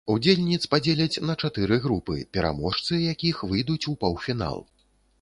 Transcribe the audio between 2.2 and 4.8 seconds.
пераможцы якіх выйдуць у паўфінал.